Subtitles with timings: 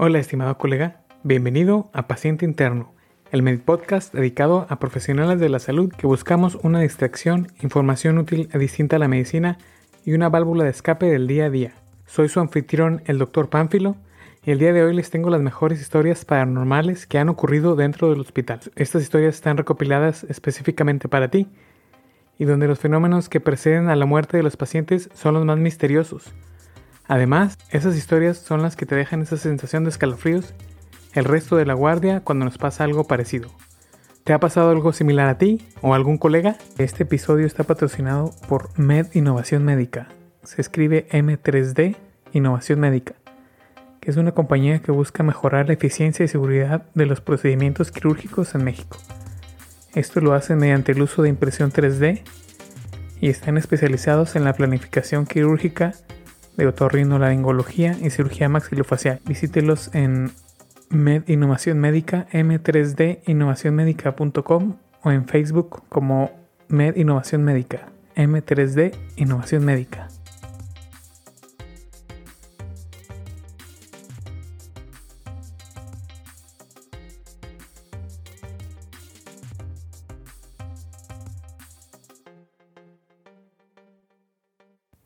[0.00, 1.00] Hola, estimado colega.
[1.24, 2.94] Bienvenido a Paciente Interno,
[3.32, 8.94] el podcast dedicado a profesionales de la salud que buscamos una distracción, información útil distinta
[8.94, 9.58] a la medicina
[10.04, 11.72] y una válvula de escape del día a día.
[12.06, 13.50] Soy su anfitrión, el Dr.
[13.50, 13.96] Pánfilo,
[14.44, 18.08] y el día de hoy les tengo las mejores historias paranormales que han ocurrido dentro
[18.08, 18.60] del hospital.
[18.76, 21.48] Estas historias están recopiladas específicamente para ti,
[22.38, 25.58] y donde los fenómenos que preceden a la muerte de los pacientes son los más
[25.58, 26.32] misteriosos
[27.08, 30.54] Además, esas historias son las que te dejan esa sensación de escalofríos
[31.14, 33.50] el resto de la guardia cuando nos pasa algo parecido.
[34.24, 36.58] ¿Te ha pasado algo similar a ti o a algún colega?
[36.76, 40.08] Este episodio está patrocinado por Med Innovación Médica.
[40.42, 41.96] Se escribe M3D
[42.34, 43.14] Innovación Médica,
[44.00, 48.54] que es una compañía que busca mejorar la eficiencia y seguridad de los procedimientos quirúrgicos
[48.54, 48.98] en México.
[49.94, 52.20] Esto lo hacen mediante el uso de impresión 3D
[53.20, 55.94] y están especializados en la planificación quirúrgica
[56.58, 59.20] de otorrinolaringología y cirugía maxilofacial.
[59.24, 60.32] Visítelos en
[60.90, 66.30] Med Innovación Médica, m3d innovacionmédica.com o en Facebook como
[66.68, 70.08] Med Innovación Médica, M3D Innovación Médica.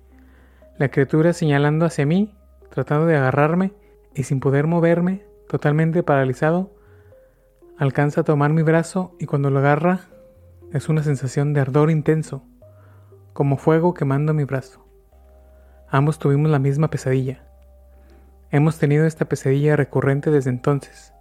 [0.77, 2.31] La criatura señalando hacia mí,
[2.69, 3.73] tratando de agarrarme
[4.13, 6.71] y sin poder moverme, totalmente paralizado,
[7.77, 10.01] alcanza a tomar mi brazo y cuando lo agarra
[10.73, 12.43] es una sensación de ardor intenso
[13.35, 14.87] como fuego quemando mi brazo.
[15.89, 17.43] Ambos tuvimos la misma pesadilla.
[18.49, 21.13] Hemos tenido esta pesadilla recurrente desde entonces.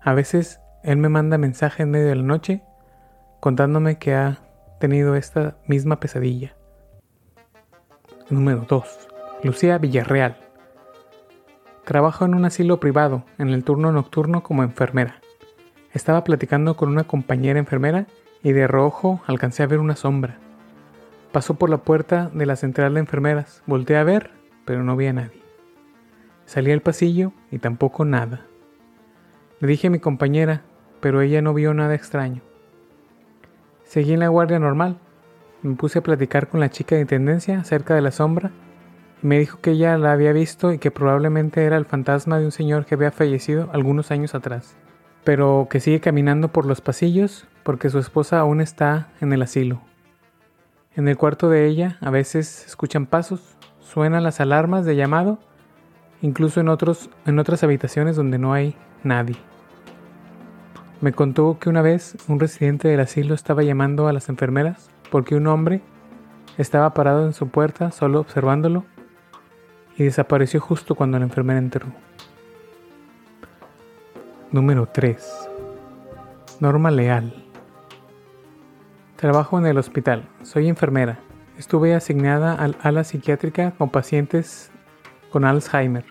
[0.00, 2.62] A veces él me manda mensaje en medio de la noche
[3.40, 4.38] contándome que ha
[4.78, 6.54] tenido esta misma pesadilla.
[8.30, 9.08] Número 2.
[9.42, 10.36] Lucía Villarreal.
[11.84, 15.20] Trabajo en un asilo privado, en el turno nocturno como enfermera.
[15.92, 18.06] Estaba platicando con una compañera enfermera
[18.44, 20.45] y de rojo alcancé a ver una sombra.
[21.36, 23.62] Pasó por la puerta de la central de enfermeras.
[23.66, 24.30] Volté a ver,
[24.64, 25.42] pero no vi a nadie.
[26.46, 28.46] Salí al pasillo y tampoco nada.
[29.60, 30.62] Le dije a mi compañera,
[31.00, 32.40] pero ella no vio nada extraño.
[33.84, 34.96] Seguí en la guardia normal.
[35.60, 38.50] Me puse a platicar con la chica de intendencia acerca de la sombra
[39.22, 42.46] y me dijo que ella la había visto y que probablemente era el fantasma de
[42.46, 44.74] un señor que había fallecido algunos años atrás,
[45.22, 49.82] pero que sigue caminando por los pasillos porque su esposa aún está en el asilo.
[50.96, 53.40] En el cuarto de ella a veces escuchan pasos,
[53.80, 55.38] suenan las alarmas de llamado,
[56.22, 58.74] incluso en, otros, en otras habitaciones donde no hay
[59.04, 59.36] nadie.
[61.02, 65.34] Me contó que una vez un residente del asilo estaba llamando a las enfermeras porque
[65.34, 65.82] un hombre
[66.56, 68.86] estaba parado en su puerta solo observándolo
[69.98, 71.88] y desapareció justo cuando la enfermera entró.
[74.50, 75.50] Número 3.
[76.60, 77.45] Norma Leal.
[79.16, 81.18] Trabajo en el hospital, soy enfermera.
[81.56, 84.70] Estuve asignada al ala psiquiátrica con pacientes
[85.30, 86.04] con Alzheimer.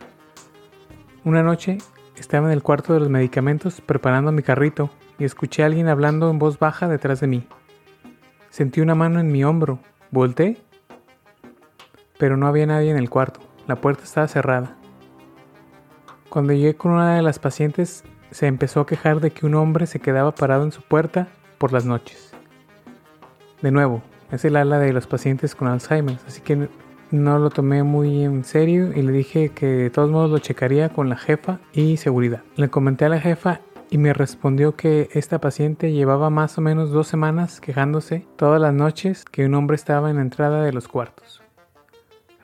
[1.24, 1.78] Una noche
[2.18, 6.31] estaba en el cuarto de los medicamentos preparando mi carrito y escuché a alguien hablando
[6.31, 7.48] en voz baja detrás de mí.
[8.50, 9.78] Sentí una mano en mi hombro.
[10.10, 10.57] Volté,
[12.18, 13.40] pero no había nadie en el cuarto.
[13.68, 14.78] La puerta estaba cerrada.
[16.30, 19.86] Cuando llegué con una de las pacientes, se empezó a quejar de que un hombre
[19.86, 21.28] se quedaba parado en su puerta
[21.60, 22.34] por las noches.
[23.62, 26.68] De nuevo, es el ala de los pacientes con Alzheimer, así que
[27.12, 30.90] no lo tomé muy en serio y le dije que de todos modos lo checaría
[30.90, 32.44] con la jefa y seguridad.
[32.56, 36.92] Le comenté a la jefa y me respondió que esta paciente llevaba más o menos
[36.92, 40.88] dos semanas quejándose todas las noches que un hombre estaba en la entrada de los
[40.88, 41.42] cuartos.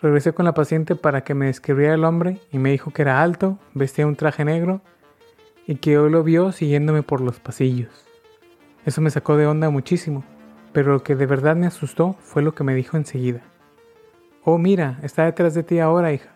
[0.02, 3.22] Regresé con la paciente para que me describiera el hombre y me dijo que era
[3.22, 4.82] alto, vestía un traje negro
[5.68, 8.06] y que hoy lo vio siguiéndome por los pasillos.
[8.86, 10.24] Eso me sacó de onda muchísimo,
[10.74, 13.42] pero lo que de verdad me asustó fue lo que me dijo enseguida.
[14.44, 16.32] Oh, mira, está detrás de ti ahora, hija.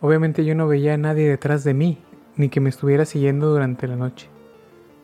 [0.00, 2.02] Obviamente yo no veía a nadie detrás de mí,
[2.36, 4.28] ni que me estuviera siguiendo durante la noche.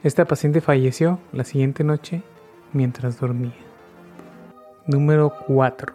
[0.03, 2.23] Esta paciente falleció la siguiente noche
[2.73, 3.55] mientras dormía.
[4.87, 5.95] Número 4.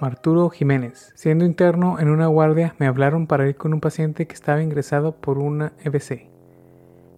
[0.00, 1.12] Arturo Jiménez.
[1.16, 5.16] Siendo interno en una guardia, me hablaron para ir con un paciente que estaba ingresado
[5.16, 6.28] por una EBC.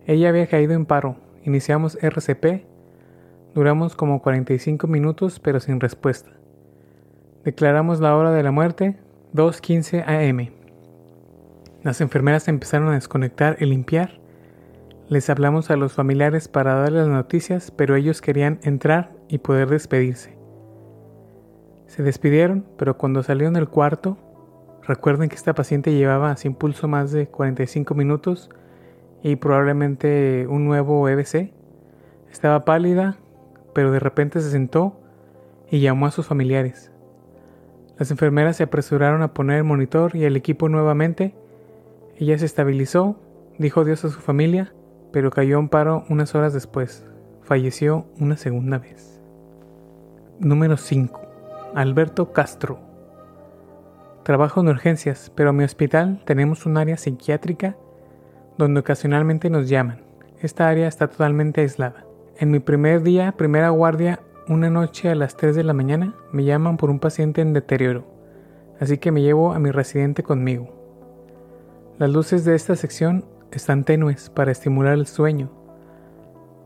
[0.07, 1.17] Ella había caído en paro.
[1.45, 2.70] Iniciamos RCP.
[3.55, 6.31] Duramos como 45 minutos, pero sin respuesta.
[7.45, 8.97] Declaramos la hora de la muerte,
[9.35, 10.51] 2.15 am.
[11.83, 14.21] Las enfermeras empezaron a desconectar y limpiar.
[15.09, 19.69] Les hablamos a los familiares para darles las noticias, pero ellos querían entrar y poder
[19.69, 20.37] despedirse.
[21.87, 24.17] Se despidieron, pero cuando salieron del cuarto,
[24.87, 28.51] recuerden que esta paciente llevaba sin pulso más de 45 minutos
[29.25, 31.53] y probablemente un nuevo EBC.
[32.31, 33.17] Estaba pálida,
[33.73, 35.01] pero de repente se sentó
[35.71, 36.91] y llamó a sus familiares.
[37.99, 41.35] Las enfermeras se apresuraron a poner el monitor y el equipo nuevamente.
[42.17, 43.21] Ella se estabilizó,
[43.59, 44.73] dijo adiós a su familia,
[45.13, 47.07] pero cayó en paro unas horas después.
[47.43, 49.21] Falleció una segunda vez.
[50.39, 51.21] Número 5.
[51.75, 52.81] Alberto Castro.
[54.23, 57.77] Trabajo en urgencias, pero en mi hospital tenemos un área psiquiátrica
[58.57, 60.03] donde ocasionalmente nos llaman.
[60.41, 62.07] Esta área está totalmente aislada.
[62.41, 66.43] En mi primer día, primera guardia, una noche a las 3 de la mañana me
[66.45, 68.07] llaman por un paciente en deterioro,
[68.81, 70.71] así que me llevo a mi residente conmigo.
[71.99, 75.51] Las luces de esta sección están tenues para estimular el sueño,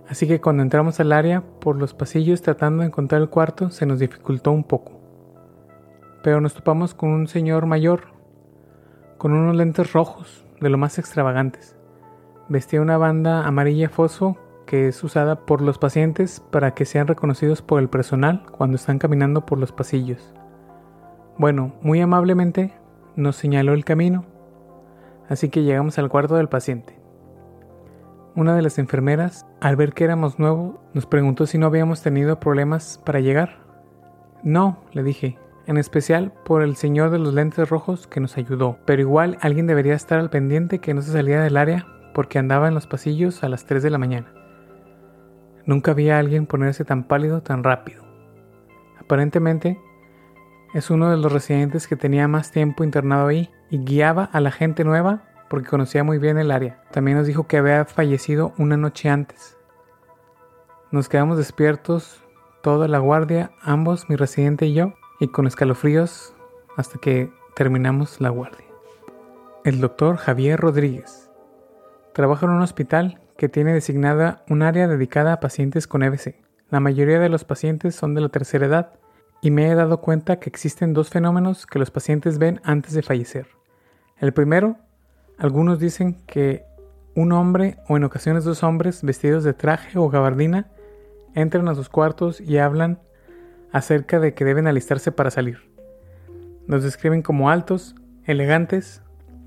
[0.08, 3.84] así que cuando entramos al área por los pasillos tratando de encontrar el cuarto se
[3.84, 4.92] nos dificultó un poco.
[6.22, 8.12] Pero nos topamos con un señor mayor,
[9.18, 11.76] con unos lentes rojos, de lo más extravagantes.
[12.48, 17.62] Vestía una banda amarilla fosfo que es usada por los pacientes para que sean reconocidos
[17.62, 20.34] por el personal cuando están caminando por los pasillos.
[21.38, 22.72] Bueno, muy amablemente
[23.16, 24.24] nos señaló el camino,
[25.28, 26.98] así que llegamos al cuarto del paciente.
[28.36, 32.40] Una de las enfermeras, al ver que éramos nuevos, nos preguntó si no habíamos tenido
[32.40, 33.64] problemas para llegar.
[34.42, 38.78] No, le dije, en especial por el señor de los lentes rojos que nos ayudó,
[38.84, 42.68] pero igual alguien debería estar al pendiente que no se saliera del área porque andaba
[42.68, 44.43] en los pasillos a las 3 de la mañana.
[45.66, 48.04] Nunca había alguien ponerse tan pálido tan rápido.
[49.00, 49.78] Aparentemente,
[50.74, 54.50] es uno de los residentes que tenía más tiempo internado ahí y guiaba a la
[54.50, 56.82] gente nueva porque conocía muy bien el área.
[56.90, 59.56] También nos dijo que había fallecido una noche antes.
[60.90, 62.22] Nos quedamos despiertos
[62.62, 66.34] toda la guardia, ambos, mi residente y yo, y con escalofríos
[66.76, 68.66] hasta que terminamos la guardia.
[69.64, 71.30] El doctor Javier Rodríguez
[72.14, 76.36] trabaja en un hospital que tiene designada un área dedicada a pacientes con EBC.
[76.70, 78.92] La mayoría de los pacientes son de la tercera edad
[79.42, 83.02] y me he dado cuenta que existen dos fenómenos que los pacientes ven antes de
[83.02, 83.46] fallecer.
[84.18, 84.78] El primero,
[85.38, 86.64] algunos dicen que
[87.14, 90.68] un hombre o en ocasiones dos hombres vestidos de traje o gabardina
[91.34, 93.00] entran a sus cuartos y hablan
[93.72, 95.58] acerca de que deben alistarse para salir.
[96.66, 99.02] Los describen como altos, elegantes,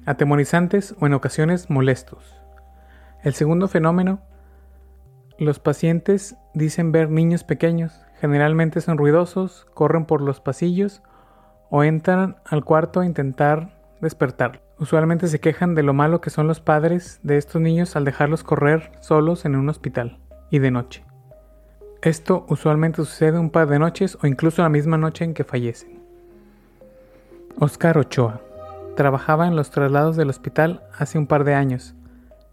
[0.05, 2.36] atemorizantes o en ocasiones molestos.
[3.23, 4.19] El segundo fenómeno,
[5.39, 11.01] los pacientes dicen ver niños pequeños, generalmente son ruidosos, corren por los pasillos
[11.69, 14.61] o entran al cuarto a intentar despertar.
[14.79, 18.43] Usualmente se quejan de lo malo que son los padres de estos niños al dejarlos
[18.43, 20.19] correr solos en un hospital
[20.51, 21.03] y de noche.
[22.03, 25.99] Esto usualmente sucede un par de noches o incluso la misma noche en que fallecen.
[27.59, 28.41] Oscar Ochoa
[28.95, 31.95] trabajaba en los traslados del hospital hace un par de años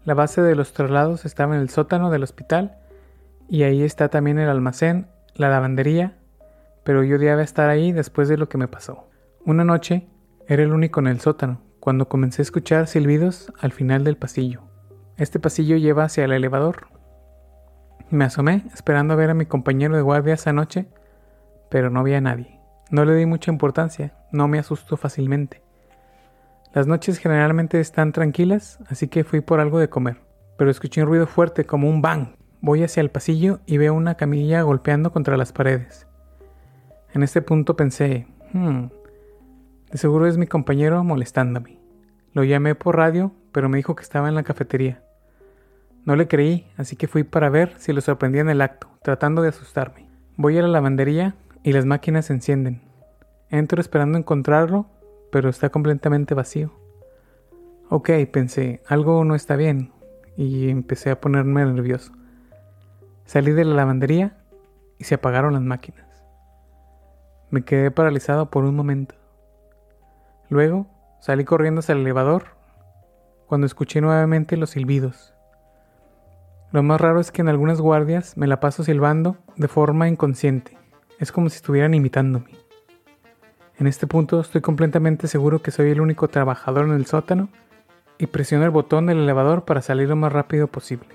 [0.05, 2.77] la base de los traslados estaba en el sótano del hospital
[3.49, 6.17] y ahí está también el almacén, la lavandería,
[6.83, 9.09] pero yo odiaba estar ahí después de lo que me pasó.
[9.43, 10.07] Una noche
[10.47, 14.61] era el único en el sótano cuando comencé a escuchar silbidos al final del pasillo.
[15.17, 16.87] Este pasillo lleva hacia el elevador.
[18.11, 20.87] Me asomé esperando a ver a mi compañero de guardia esa noche,
[21.69, 22.59] pero no había nadie.
[22.91, 25.64] No le di mucha importancia, no me asusto fácilmente.
[26.75, 30.17] Las noches generalmente están tranquilas, así que fui por algo de comer,
[30.57, 32.35] pero escuché un ruido fuerte como un bang.
[32.59, 36.05] Voy hacia el pasillo y veo una camilla golpeando contra las paredes.
[37.13, 38.87] En este punto pensé, hmm,
[39.89, 41.79] de seguro es mi compañero molestándome.
[42.33, 45.01] Lo llamé por radio, pero me dijo que estaba en la cafetería.
[46.03, 49.41] No le creí, así que fui para ver si lo sorprendía en el acto, tratando
[49.41, 50.09] de asustarme.
[50.35, 52.81] Voy a la lavandería y las máquinas se encienden.
[53.49, 54.87] Entro esperando encontrarlo,
[55.31, 56.71] pero está completamente vacío.
[57.89, 59.91] Ok, pensé, algo no está bien,
[60.37, 62.13] y empecé a ponerme nervioso.
[63.25, 64.37] Salí de la lavandería
[64.97, 66.05] y se apagaron las máquinas.
[67.49, 69.15] Me quedé paralizado por un momento.
[70.49, 70.87] Luego
[71.19, 72.55] salí corriendo hacia el elevador
[73.47, 75.33] cuando escuché nuevamente los silbidos.
[76.71, 80.77] Lo más raro es que en algunas guardias me la paso silbando de forma inconsciente.
[81.19, 82.64] Es como si estuvieran imitándome.
[83.77, 87.49] En este punto estoy completamente seguro que soy el único trabajador en el sótano
[88.17, 91.09] y presiono el botón del elevador para salir lo más rápido posible.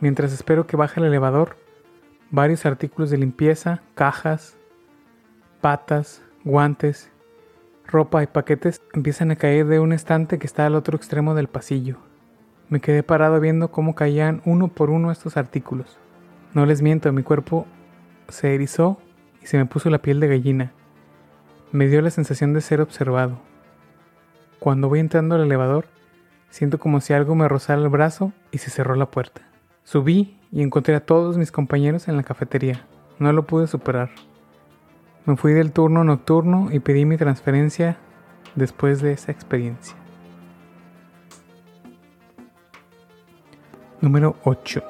[0.00, 1.56] Mientras espero que baje el elevador,
[2.30, 4.56] varios artículos de limpieza, cajas,
[5.60, 7.10] patas, guantes
[7.88, 11.48] ropa y paquetes empiezan a caer de un estante que está al otro extremo del
[11.48, 11.96] pasillo.
[12.68, 15.98] Me quedé parado viendo cómo caían uno por uno estos artículos.
[16.52, 17.66] No les miento, mi cuerpo
[18.28, 18.98] se erizó
[19.42, 20.72] y se me puso la piel de gallina.
[21.70, 23.38] Me dio la sensación de ser observado.
[24.58, 25.84] Cuando voy entrando al elevador,
[26.48, 29.42] siento como si algo me rozara el brazo y se cerró la puerta.
[29.84, 32.86] Subí y encontré a todos mis compañeros en la cafetería.
[33.18, 34.08] No lo pude superar.
[35.26, 37.98] Me fui del turno nocturno y pedí mi transferencia
[38.54, 39.94] después de esa experiencia.
[44.00, 44.82] Número 8.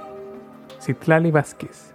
[0.81, 1.93] Citlali Vázquez.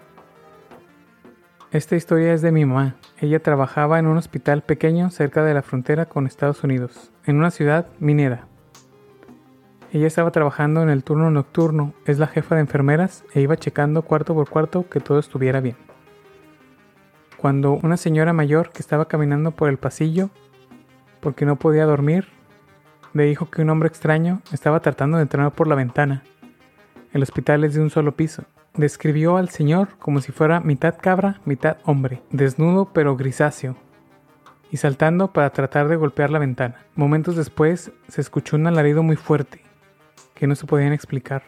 [1.72, 2.98] Esta historia es de mi mamá.
[3.20, 7.51] Ella trabajaba en un hospital pequeño cerca de la frontera con Estados Unidos, en una
[7.51, 8.48] ciudad minera.
[9.91, 14.01] Ella estaba trabajando en el turno nocturno, es la jefa de enfermeras e iba checando
[14.01, 15.75] cuarto por cuarto que todo estuviera bien
[17.43, 20.29] cuando una señora mayor que estaba caminando por el pasillo
[21.20, 22.29] porque no podía dormir
[23.12, 26.24] le dijo que un hombre extraño estaba tratando de entrar por la ventana.
[27.12, 28.46] El hospital es de un solo piso.
[28.75, 33.75] Describió al señor como si fuera mitad cabra, mitad hombre, desnudo pero grisáceo,
[34.72, 36.84] y saltando para tratar de golpear la ventana.
[36.96, 39.62] Momentos después se escuchó un alarido muy fuerte,
[40.34, 41.44] que no se podían explicar.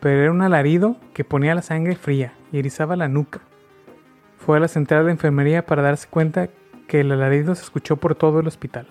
[0.00, 3.40] Pero era un alarido que ponía la sangre fría y erizaba la nuca.
[4.38, 6.48] Fue a la central de enfermería para darse cuenta
[6.88, 8.88] que el alarido se escuchó por todo el hospital.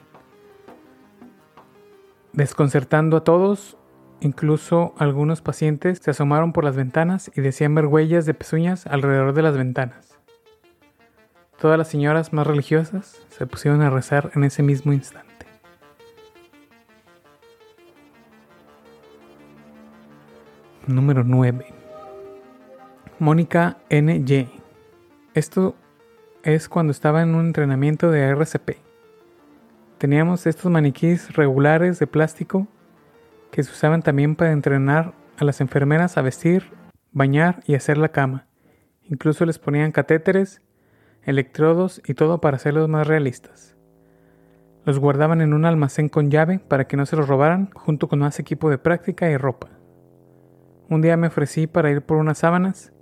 [2.31, 3.75] Desconcertando a todos,
[4.21, 9.33] incluso algunos pacientes se asomaron por las ventanas y decían ver huellas de pezuñas alrededor
[9.33, 10.17] de las ventanas.
[11.59, 15.27] Todas las señoras más religiosas se pusieron a rezar en ese mismo instante.
[20.86, 21.65] Número 9.
[23.19, 24.47] Mónica N.Y.
[25.33, 25.75] Esto
[26.43, 28.77] es cuando estaba en un entrenamiento de RCP.
[29.97, 32.67] Teníamos estos maniquíes regulares de plástico
[33.58, 36.70] que se usaban también para entrenar a las enfermeras a vestir,
[37.12, 38.46] bañar y hacer la cama.
[39.02, 40.62] Incluso les ponían catéteres,
[41.24, 43.76] electrodos y todo para hacerlos más realistas.
[44.86, 48.20] Los guardaban en un almacén con llave para que no se los robaran, junto con
[48.20, 49.70] más equipo de práctica y ropa.
[50.88, 52.94] Un día me ofrecí para ir por unas sábanas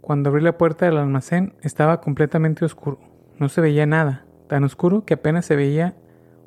[0.00, 2.98] cuando abrí la puerta del almacén estaba completamente oscuro.
[3.38, 5.94] No se veía nada, tan oscuro que apenas se veía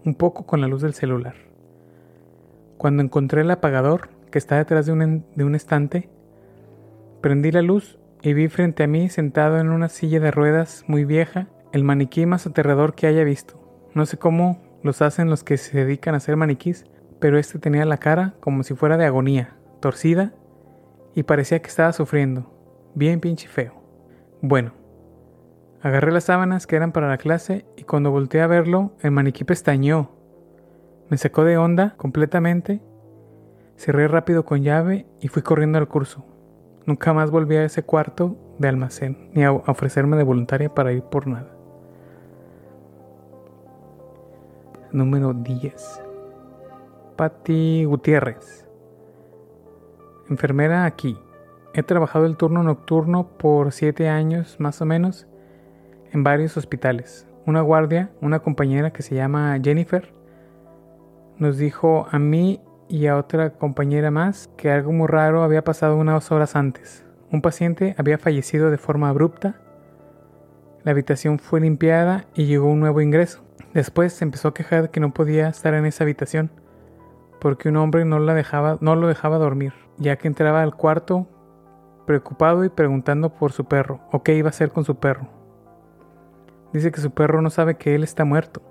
[0.03, 1.50] un poco con la luz del celular.
[2.81, 6.09] Cuando encontré el apagador, que está detrás de un, estante,
[7.21, 11.05] prendí la luz y vi frente a mí, sentado en una silla de ruedas muy
[11.05, 13.61] vieja, el maniquí más aterrador que haya visto.
[13.93, 16.85] No sé cómo los hacen los que se dedican a hacer maniquís,
[17.19, 20.33] pero este tenía la cara como si fuera de agonía, torcida,
[21.13, 22.51] y parecía que estaba sufriendo.
[22.95, 23.75] Bien pinche feo.
[24.41, 24.73] Bueno,
[25.83, 29.43] agarré las sábanas que eran para la clase y cuando volteé a verlo, el maniquí
[29.43, 30.20] pestañó.
[31.11, 32.81] Me sacó de onda completamente,
[33.75, 36.23] cerré rápido con llave y fui corriendo al curso.
[36.85, 41.03] Nunca más volví a ese cuarto de almacén, ni a ofrecerme de voluntaria para ir
[41.03, 41.53] por nada.
[44.93, 46.01] Número 10.
[47.17, 48.65] Patti Gutiérrez.
[50.29, 51.19] Enfermera aquí.
[51.73, 55.27] He trabajado el turno nocturno por siete años más o menos
[56.13, 57.27] en varios hospitales.
[57.45, 60.20] Una guardia, una compañera que se llama Jennifer,
[61.41, 65.97] nos dijo a mí y a otra compañera más que algo muy raro había pasado
[65.97, 67.03] unas horas antes.
[67.31, 69.59] Un paciente había fallecido de forma abrupta.
[70.83, 73.43] La habitación fue limpiada y llegó un nuevo ingreso.
[73.73, 76.51] Después se empezó a quejar que no podía estar en esa habitación
[77.39, 81.27] porque un hombre no, la dejaba, no lo dejaba dormir, ya que entraba al cuarto
[82.05, 85.27] preocupado y preguntando por su perro o qué iba a hacer con su perro.
[86.71, 88.61] Dice que su perro no sabe que él está muerto.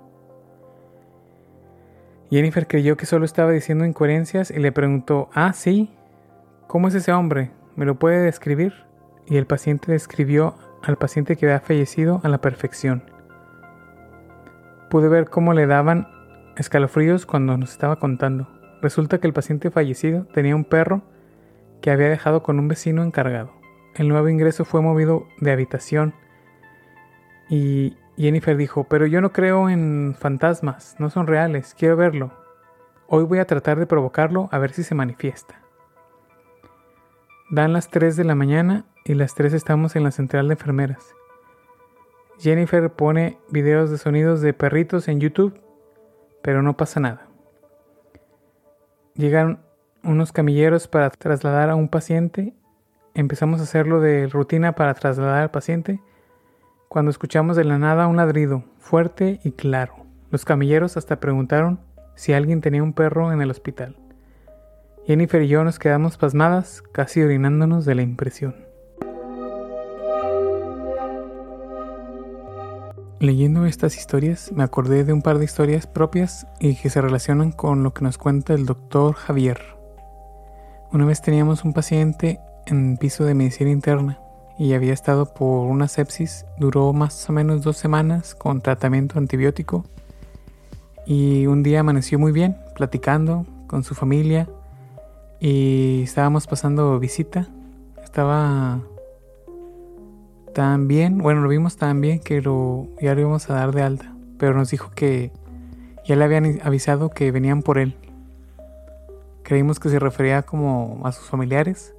[2.31, 5.91] Jennifer creyó que solo estaba diciendo incoherencias y le preguntó, ah, sí,
[6.67, 7.51] ¿cómo es ese hombre?
[7.75, 8.73] ¿Me lo puede describir?
[9.27, 13.03] Y el paciente describió al paciente que había fallecido a la perfección.
[14.89, 16.07] Pude ver cómo le daban
[16.55, 18.47] escalofríos cuando nos estaba contando.
[18.81, 21.01] Resulta que el paciente fallecido tenía un perro
[21.81, 23.51] que había dejado con un vecino encargado.
[23.93, 26.13] El nuevo ingreso fue movido de habitación
[27.49, 32.31] y Jennifer dijo, pero yo no creo en fantasmas, no son reales, quiero verlo.
[33.07, 35.59] Hoy voy a tratar de provocarlo a ver si se manifiesta.
[37.49, 41.15] Dan las 3 de la mañana y las 3 estamos en la central de enfermeras.
[42.37, 45.59] Jennifer pone videos de sonidos de perritos en YouTube,
[46.43, 47.27] pero no pasa nada.
[49.15, 49.63] Llegan
[50.03, 52.53] unos camilleros para trasladar a un paciente.
[53.15, 55.99] Empezamos a hacerlo de rutina para trasladar al paciente
[56.91, 60.05] cuando escuchamos de la nada un ladrido fuerte y claro.
[60.29, 61.79] Los camilleros hasta preguntaron
[62.15, 63.95] si alguien tenía un perro en el hospital.
[65.07, 68.57] Jennifer y yo nos quedamos pasmadas, casi orinándonos de la impresión.
[73.21, 77.53] Leyendo estas historias me acordé de un par de historias propias y que se relacionan
[77.53, 79.61] con lo que nos cuenta el doctor Javier.
[80.91, 84.20] Una vez teníamos un paciente en piso de medicina interna
[84.61, 86.45] y había estado por una sepsis.
[86.59, 89.85] Duró más o menos dos semanas con tratamiento antibiótico.
[91.03, 94.47] Y un día amaneció muy bien, platicando con su familia.
[95.39, 97.47] Y estábamos pasando visita.
[98.03, 98.81] Estaba
[100.53, 103.81] tan bien, bueno, lo vimos tan bien que lo, ya lo íbamos a dar de
[103.81, 104.13] alta.
[104.37, 105.31] Pero nos dijo que
[106.05, 107.95] ya le habían avisado que venían por él.
[109.41, 111.95] Creímos que se refería como a sus familiares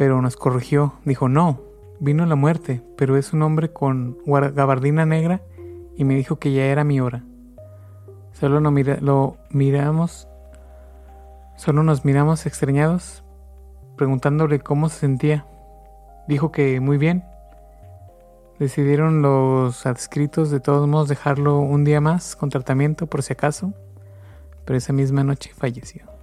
[0.00, 0.94] pero nos corrigió.
[1.04, 1.60] Dijo, no,
[1.98, 5.42] vino la muerte, pero es un hombre con gabardina negra
[5.94, 7.22] y me dijo que ya era mi hora.
[8.32, 10.26] Solo lo, lo miramos,
[11.54, 13.24] solo nos miramos extrañados,
[13.98, 15.44] preguntándole cómo se sentía.
[16.26, 17.22] Dijo que muy bien.
[18.58, 23.74] Decidieron los adscritos de todos modos dejarlo un día más con tratamiento por si acaso,
[24.64, 26.19] pero esa misma noche falleció.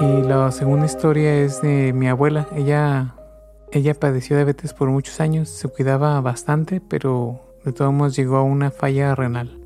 [0.00, 2.48] Y la segunda historia es de mi abuela.
[2.56, 3.16] Ella,
[3.70, 8.42] ella padeció diabetes por muchos años, se cuidaba bastante, pero de todos modos llegó a
[8.42, 9.58] una falla renal.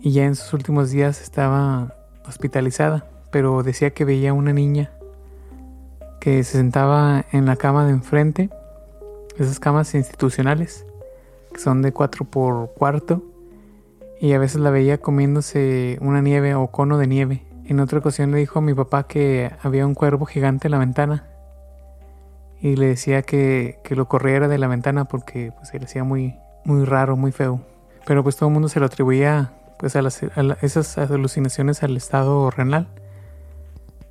[0.00, 1.94] Y ya en sus últimos días estaba
[2.26, 4.90] hospitalizada, pero decía que veía una niña
[6.18, 8.50] que se sentaba en la cama de enfrente,
[9.38, 10.84] esas camas institucionales,
[11.52, 13.22] que son de 4 por cuarto,
[14.20, 18.30] y a veces la veía comiéndose una nieve o cono de nieve en otra ocasión
[18.30, 21.24] le dijo a mi papá que había un cuervo gigante en la ventana
[22.60, 26.38] y le decía que, lo corriera de la ventana porque pues, se le hacía muy,
[26.64, 27.60] muy raro, muy feo.
[28.06, 32.50] Pero pues todo el mundo se lo atribuía pues, a, a esas alucinaciones al estado
[32.50, 32.86] renal.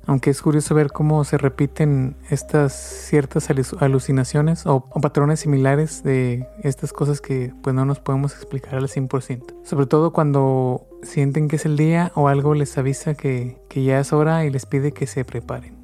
[0.06, 6.92] Aunque es curioso ver cómo se repiten estas ciertas alucinaciones o, patrones similares de estas
[6.92, 9.64] cosas que pues no nos podemos explicar al 100%.
[9.64, 14.00] Sobre todo cuando sienten que es el día o algo les avisa que, que ya
[14.00, 15.82] es hora y les pide que se preparen.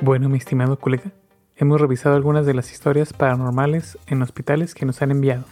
[0.00, 1.12] Bueno, mi estimado colega,
[1.56, 5.44] hemos revisado algunas de las historias paranormales en hospitales que nos han enviado.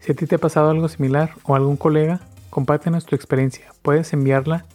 [0.00, 2.20] Si a ti te ha pasado algo similar o algún colega,
[2.52, 3.72] compártenos tu experiencia.
[3.80, 4.66] Puedes enviarla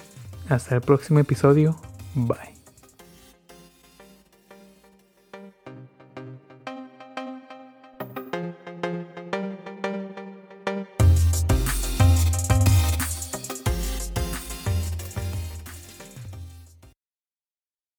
[0.49, 1.79] Hasta el próximo episodio.
[2.13, 2.50] Bye.